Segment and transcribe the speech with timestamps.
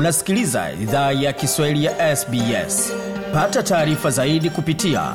[0.00, 2.92] Unasikiliza idhaa ya Kiswahili ya SBS.
[3.32, 5.14] Pata taarifa zaidi kupitia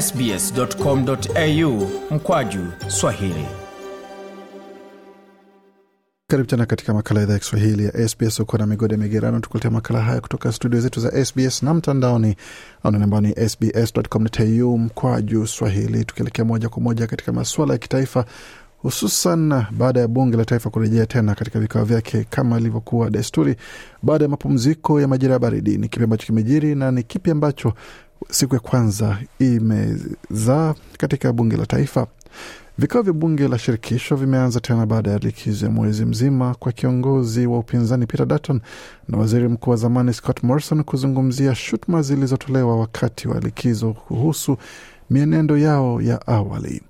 [0.00, 3.46] sbs.com.au mkwaju swahili.
[6.30, 8.40] Karibu tena katika makala idhaa ya Kiswahili ya SBS.
[8.40, 12.36] Uko na migode migerano, tukuletea makala haya kutoka studio zetu za SBS na mtandaoni
[12.82, 18.24] anwani ambao ni sbs.com.au mkwaju swahili, tukielekea moja kwa moja katika masuala ya kitaifa
[18.86, 23.56] hususan baada ya bunge la taifa kurejea tena katika vikao vyake kama ilivyokuwa desturi
[24.02, 25.78] baada ya mapumziko ya majira ya baridi.
[25.78, 27.72] Ni kipi ambacho kimejiri na ni kipi ambacho
[28.30, 32.06] siku ya kwanza imezaa katika bunge la taifa?
[32.78, 37.46] Vikao vya bunge la shirikisho vimeanza tena baada ya likizo ya mwezi mzima kwa kiongozi
[37.46, 38.60] wa upinzani Peter Dutton
[39.08, 44.56] na waziri mkuu wa zamani Scott Morrison kuzungumzia shutuma zilizotolewa wakati wa likizo kuhusu
[45.10, 46.82] mienendo yao ya awali.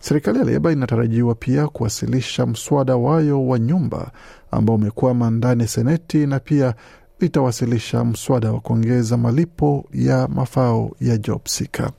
[0.00, 4.10] Serikali ya Leba inatarajiwa pia kuwasilisha mswada wayo wa nyumba
[4.50, 6.74] ambao umekwama ndani ya Seneti na pia
[7.20, 11.90] itawasilisha mswada wa kuongeza malipo ya mafao ya job sika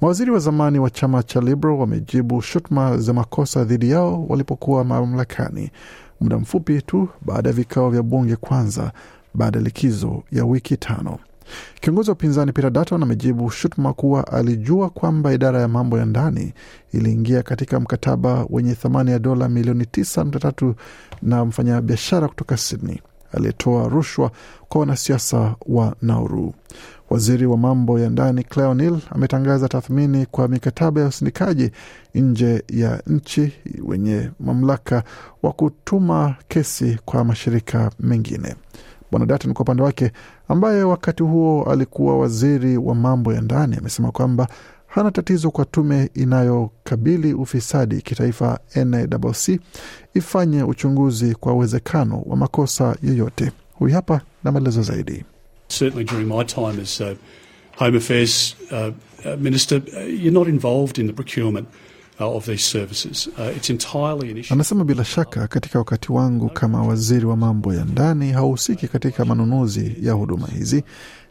[0.00, 5.70] Mawaziri wa zamani wa chama cha Liberal wamejibu shutuma za makosa dhidi yao walipokuwa mamlakani,
[6.20, 8.92] muda mfupi tu baada ya vikao vya bunge kwanza
[9.34, 11.18] baada ya likizo ya wiki tano.
[11.80, 16.54] Kiongozi wa upinzani Peter Dutton amejibu shutuma kuwa alijua kwamba idara ya mambo ya ndani
[16.92, 20.74] iliingia katika mkataba wenye thamani ya dola milioni 9.3
[21.22, 23.00] na mfanyabiashara kutoka Sydney
[23.32, 24.30] aliyetoa rushwa
[24.68, 26.54] kwa wanasiasa wa Nauru.
[27.10, 31.70] Waziri wa mambo ya ndani Claire O'Neill ametangaza tathmini kwa mikataba ya usindikaji
[32.14, 33.52] nje ya nchi
[33.84, 35.02] wenye mamlaka
[35.42, 38.54] wa kutuma kesi kwa mashirika mengine.
[39.10, 40.12] Bwana Dutton kwa upande wake,
[40.48, 44.48] ambaye wakati huo alikuwa waziri wa mambo ya ndani, amesema kwamba
[44.86, 49.60] hana tatizo kwa tume inayokabili ufisadi kitaifa NACC
[50.14, 53.52] ifanye uchunguzi kwa uwezekano wa makosa yoyote.
[53.74, 55.24] Huyu hapa na maelezo zaidi.
[55.78, 57.06] Certainly during my time as uh,
[57.76, 61.68] Home Affairs uh, uh, Minister, uh, you're not involved in the procurement
[62.26, 63.28] of these services.
[63.38, 64.54] Uh, it's entirely an issue.
[64.54, 69.96] Anasema bila shaka, katika wakati wangu kama waziri wa mambo ya ndani hauhusiki katika manunuzi
[70.02, 70.84] ya huduma hizi,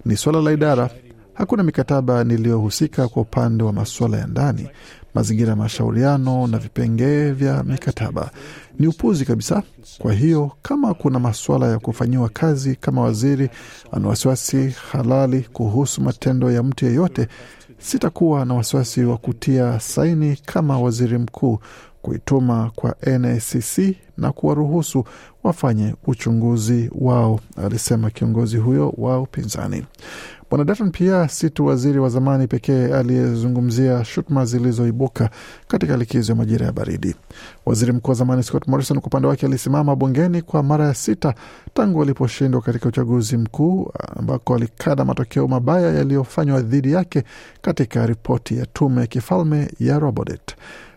[0.06, 0.90] ni suala la idara.
[1.34, 4.68] Hakuna mikataba niliyohusika kwa upande wa masuala ya ndani,
[5.14, 8.32] mazingira ya mashauriano na vipengee vya mikataba.
[8.80, 9.64] Ni upuzi kabisa.
[10.00, 13.50] Kwa hiyo kama kuna masuala ya kufanyiwa kazi kama waziri
[13.92, 17.28] ana wasiwasi halali kuhusu matendo ya mtu yeyote,
[17.80, 21.60] sitakuwa na wasiwasi wa kutia saini kama waziri mkuu
[22.02, 25.04] kuituma kwa NACC na kuwaruhusu
[25.44, 29.86] wafanye uchunguzi wao, alisema kiongozi huyo wa upinzani.
[30.50, 35.30] Bwana Dutton pia si tu waziri wa zamani pekee aliyezungumzia shutuma zilizoibuka
[35.68, 37.16] katika likizo ya majira ya baridi.
[37.66, 41.34] Waziri mkuu wa zamani Scott Morrison kwa upande wake alisimama bungeni kwa mara ya sita
[41.74, 47.24] tangu aliposhindwa katika uchaguzi mkuu ambako alikada matokeo mabaya yaliyofanywa dhidi yake
[47.62, 50.52] katika ripoti ya tume ya kifalme ya Robodebt.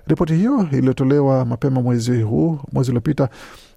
[0.06, 3.28] Ripoti hiyo iliyotolewa mapema mwezi huu mwezi uliopita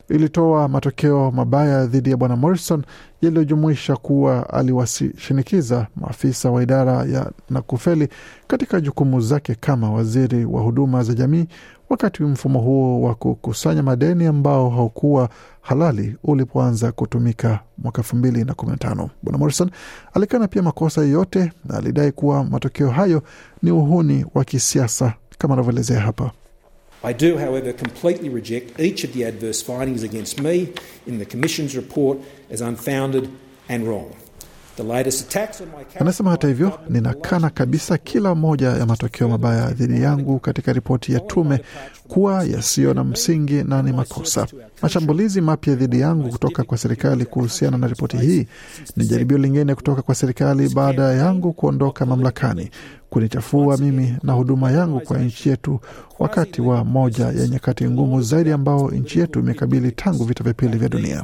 [0.10, 2.84] ilitoa matokeo mabaya dhidi ya bwana Morrison
[3.22, 8.08] yaliyojumuisha kuwa aliwashinikiza maafisa wa idara ya na kufeli
[8.48, 11.46] katika jukumu zake kama waziri wa huduma za jamii
[11.90, 15.30] wakati mfumo huo wa kukusanya madeni ambao haukuwa
[15.62, 19.10] halali ulipoanza kutumika mwaka elfu mbili na kumi na tano.
[19.24, 19.72] Bwana Morrison
[20.14, 23.22] alikana pia makosa yote na alidai kuwa matokeo hayo
[23.64, 26.32] ni uhuni wa kisiasa kama anavyoelezea hapa.
[27.06, 30.68] I do, however, completely reject each of the adverse findings against me
[31.08, 32.18] in the Commission's report
[32.54, 33.30] as unfounded
[33.70, 34.12] and wrong.
[36.00, 41.20] Anasema hata hivyo, ninakana kabisa kila moja ya matokeo mabaya dhidi yangu katika ripoti ya
[41.20, 41.60] tume
[42.08, 44.48] kuwa yasiyo na msingi na ni makosa.
[44.82, 48.48] Mashambulizi mapya dhidi yangu kutoka kwa serikali kuhusiana na ripoti hii
[48.96, 52.70] ni jaribio lingine kutoka kwa serikali baada yangu kuondoka mamlakani
[53.10, 55.80] kunichafua mimi na huduma yangu kwa nchi yetu
[56.20, 60.78] wakati wa moja ya nyakati ngumu zaidi ambao nchi yetu imekabili tangu vita vya pili
[60.78, 61.24] vya dunia.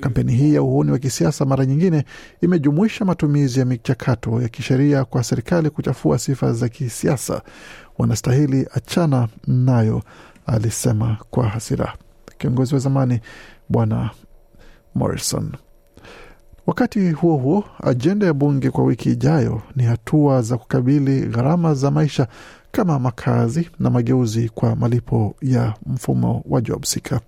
[0.00, 2.04] Kampeni hii ya uhuni wa kisiasa mara nyingine
[2.40, 7.42] imejumuisha matumizi ya michakato ya kisheria kwa serikali kuchafua sifa za kisiasa.
[7.98, 10.02] Wanastahili achana nayo,
[10.46, 11.94] alisema kwa hasira
[12.38, 13.20] kiongozi wa zamani
[13.68, 14.10] Bwana
[14.94, 15.52] Morrison.
[16.66, 21.90] Wakati huo huo, ajenda ya bunge kwa wiki ijayo ni hatua za kukabili gharama za
[21.90, 22.26] maisha
[22.72, 27.20] kama makazi na mageuzi kwa malipo ya mfumo wa job seeker.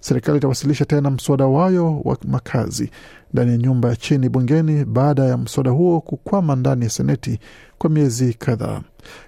[0.00, 2.90] Serikali itawasilisha tena mswada wayo wa makazi
[3.32, 7.38] ndani ya nyumba ya chini bungeni baada ya mswada huo kukwama ndani ya seneti
[7.78, 8.80] kwa miezi kadhaa.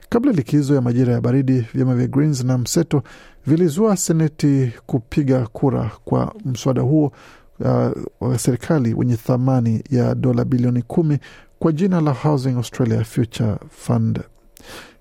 [0.08, 3.02] Kabla likizo ya majira ya baridi, vyama vya Greens na mseto
[3.46, 7.12] vilizua seneti kupiga kura kwa mswada huo
[7.60, 7.90] uh,
[8.20, 11.18] wa serikali wenye thamani ya dola bilioni kumi
[11.58, 14.20] kwa jina la Housing Australia Future Fund.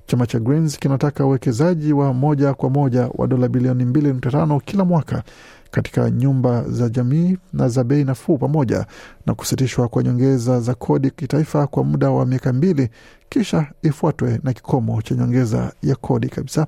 [0.07, 4.59] Chama cha Greens kinataka uwekezaji wa moja kwa moja wa dola bilioni mbili nukta tano
[4.59, 5.23] kila mwaka
[5.71, 8.85] katika nyumba za jamii na za bei nafuu pamoja
[9.25, 12.89] na kusitishwa kwa nyongeza za kodi kitaifa kwa muda wa miaka mbili
[13.29, 16.67] kisha ifuatwe na kikomo cha nyongeza ya kodi kabisa.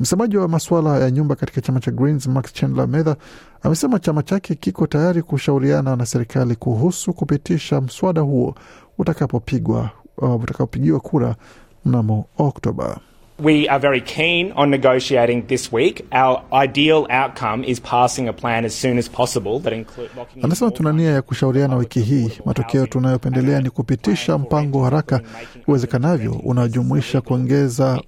[0.00, 3.16] Msemaji wa masuala ya nyumba katika chama cha Greens Max Chandler Mather
[3.62, 8.54] amesema chama chake kiko tayari kushauriana na serikali kuhusu kupitisha mswada huo
[8.98, 11.36] utakapopigwa uh, utakapopigiwa kura
[11.84, 13.00] mnamo Oktoba.
[13.38, 16.06] We are very keen on negotiating this week.
[16.12, 20.10] Our ideal outcome is passing a plan as soon as possible that include
[20.42, 22.30] Anasema tuna nia ya kushauriana wiki hii.
[22.44, 25.20] Matokeo tunayopendelea ni kupitisha mpango haraka
[25.66, 28.00] uwezekanavyo unaojumuisha kuongeza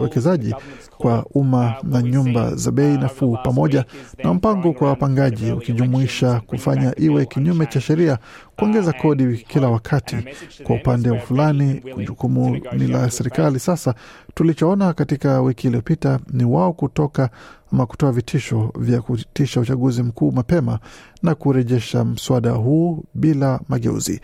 [0.00, 0.54] wekezaji
[1.02, 3.84] kwa umma na nyumba za bei nafuu, pamoja
[4.24, 8.18] na mpango kwa wapangaji ukijumuisha kufanya iwe kinyume cha sheria
[8.56, 10.16] kuongeza kodi kila wakati.
[10.64, 13.58] Kwa upande fulani, jukumu ni la serikali.
[13.58, 13.94] Sasa
[14.34, 17.30] tulichoona katika wiki iliyopita ni wao kutoka
[17.72, 20.78] ama kutoa vitisho vya kutisha uchaguzi mkuu mapema
[21.22, 24.20] na kurejesha mswada huu bila mageuzi,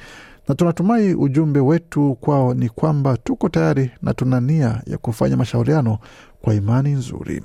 [0.48, 5.98] na tunatumai ujumbe wetu kwao ni kwamba tuko tayari na tuna nia ya kufanya mashauriano
[6.42, 7.42] kwa imani nzuri.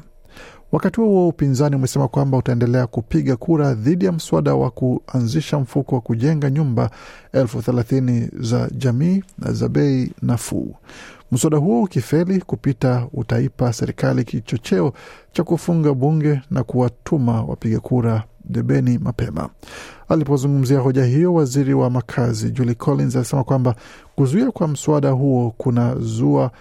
[0.72, 6.02] Wakati huo upinzani umesema kwamba utaendelea kupiga kura dhidi ya mswada wa kuanzisha mfuko wa
[6.02, 6.90] kujenga nyumba
[7.34, 10.76] elfu thelathini za jamii na za bei nafuu.
[11.32, 14.94] Mswada huo ukifeli kupita, utaipa serikali kichocheo
[15.32, 19.50] cha kufunga bunge na kuwatuma wapiga kura debeni mapema.
[20.10, 23.76] Alipozungumzia hoja hiyo, waziri wa makazi Julie Collins alisema kwamba
[24.16, 26.52] kuzuia kwa mswada huo kuna zua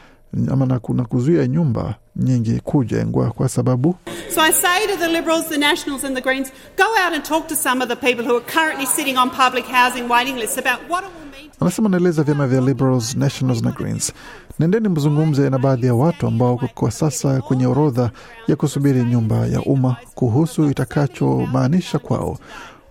[0.50, 3.94] ama na kuna kuzuia nyumba nyingi kujengwa kwa sababu
[4.34, 7.48] So I say to the Liberals, the Nationals, and the Greens go out and talk
[7.48, 10.80] to some of the people who are currently sitting on public housing waiting lists about
[10.88, 11.50] what it will mean.
[11.62, 14.12] Anasema naeleza vyama vya Liberals, Nationals na Greens,
[14.58, 18.10] nendeni mzungumze na baadhi ya watu ambao kwa sasa kwenye orodha
[18.48, 22.38] ya kusubiri nyumba ya umma kuhusu itakachomaanisha kwao.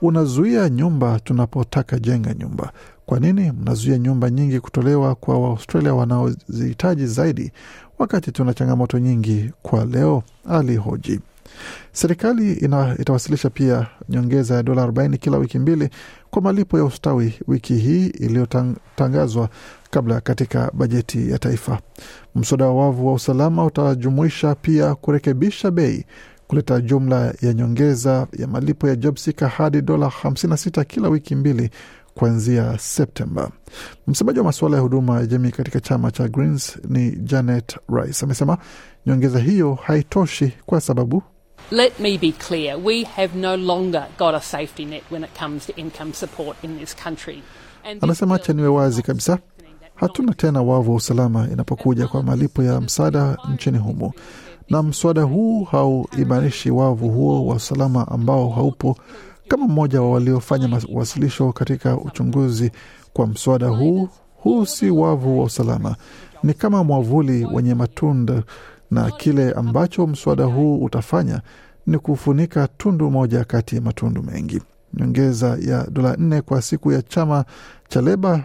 [0.02, 2.72] Unazuia nyumba tunapotaka jenga nyumba.
[3.06, 7.52] Kwa nini mnazuia nyumba nyingi kutolewa kwa Waaustralia wanaozihitaji zaidi,
[8.00, 10.24] wakati tuna changamoto nyingi kwa leo?
[10.50, 11.20] Alihoji.
[11.92, 15.90] Serikali ina, itawasilisha pia nyongeza ya dola 40 kila wiki mbili
[16.30, 19.50] kwa malipo ya ustawi wiki hii iliyotangazwa
[19.92, 21.80] kabla katika bajeti ya taifa.
[22.36, 26.06] Mswada wa wavu wa usalama utajumuisha pia kurekebisha bei
[26.48, 31.70] kuleta jumla ya nyongeza ya malipo ya JobSeeker hadi dola 56 kila wiki mbili
[32.14, 33.52] kuanzia Septemba.
[34.08, 38.58] Msemaji wa masuala ya huduma ya jamii katika chama cha Greens ni Janet Rice amesema
[39.06, 41.24] nyongeza hiyo haitoshi kwa sababu
[41.74, 45.66] Let me be clear we have no longer got a safety net when it comes
[45.68, 47.44] to income support in this country.
[48.02, 49.40] Anasema hacha acha niwe wazi kabisa,
[49.96, 54.14] hatuna tena wavu wa usalama inapokuja kwa malipo ya msaada nchini humo,
[54.70, 58.98] na mswada huu hauimarishi wavu huo wa usalama ambao haupo.
[59.48, 62.72] Kama mmoja wa waliofanya wasilisho katika uchunguzi
[63.14, 65.96] kwa mswada huu, huu si wavu wa usalama,
[66.44, 68.44] ni kama mwavuli wenye matunda,
[68.92, 71.42] na kile ambacho mswada huu utafanya
[71.88, 74.62] ni kufunika tundu moja kati ya matundu mengi.
[74.94, 77.46] Nyongeza ya dola nne kwa siku ya chama
[77.88, 78.44] cha Leba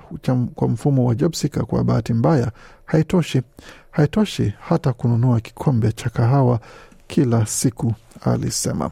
[0.54, 2.52] kwa mfumo wa JobSeeker kwa bahati mbaya
[2.84, 3.42] haitoshi,
[3.90, 6.60] haitoshi hata kununua kikombe cha kahawa
[7.06, 8.90] kila siku, alisema.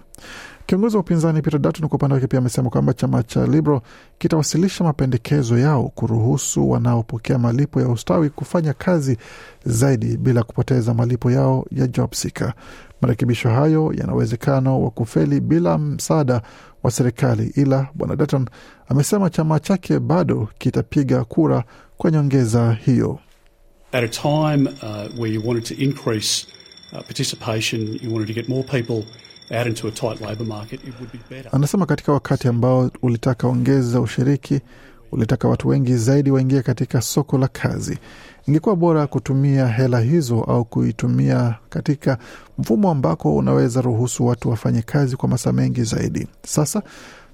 [0.67, 3.81] Kiongozi wa upinzani Peter Dutton kwa upande wake pia amesema kwamba chama cha Liberal
[4.19, 9.17] kitawasilisha mapendekezo yao kuruhusu wanaopokea malipo ya ustawi kufanya kazi
[9.65, 12.55] zaidi bila kupoteza malipo yao ya JobSeeker.
[13.01, 16.43] Marekebisho hayo yana uwezekano wa kufeli bila msaada
[16.83, 18.47] wa serikali, ila bwana Dutton
[18.89, 21.65] amesema chama chake bado kitapiga kura
[21.97, 23.19] kwa nyongeza hiyo.
[23.93, 26.47] At a time uh, where you wanted to increase
[26.93, 29.05] uh, participation, you wanted to get more people
[31.53, 34.61] Anasema katika wakati ambao ulitaka ongeza ushiriki,
[35.13, 37.99] ulitaka watu wengi zaidi waingie katika soko la kazi,
[38.49, 42.19] ingekuwa bora kutumia hela hizo au kuitumia katika
[42.59, 46.27] mfumo ambako unaweza ruhusu watu wafanye kazi kwa masaa mengi zaidi.
[46.47, 46.83] Sasa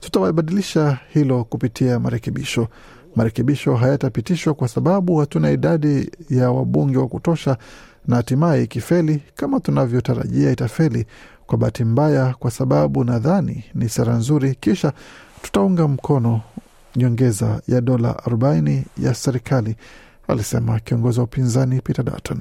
[0.00, 2.68] tutawabadilisha hilo kupitia marekebisho.
[3.16, 7.56] Marekebisho hayatapitishwa kwa sababu hatuna idadi ya wabunge wa kutosha,
[8.06, 11.06] na hatimaye ikifeli kama tunavyotarajia itafeli
[11.50, 14.92] kwa bahati mbaya, kwa sababu nadhani ni sera nzuri, kisha
[15.42, 16.40] tutaunga mkono
[16.96, 19.76] nyongeza ya dola 40 ya serikali,
[20.28, 22.40] alisema kiongozi wa upinzani Peter Dutton.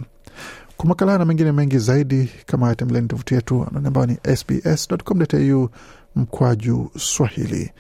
[0.78, 5.70] Kwa makala na mengine mengi zaidi kama haya, tembeleni tovuti yetu ambayo ni sbs.com.au
[6.16, 7.72] mkwaju Swahili.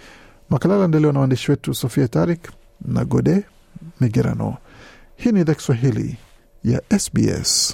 [0.49, 2.49] Makala aliandaliwa na waandishi wetu Sofia Tarik
[2.85, 3.43] na Gode
[4.01, 4.57] Migerano.
[5.15, 6.17] Hii ni idhaa Kiswahili
[6.63, 7.73] ya SBS.